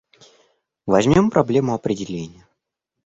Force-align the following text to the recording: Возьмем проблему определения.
Возьмем 0.87 1.29
проблему 1.29 1.75
определения. 1.75 2.47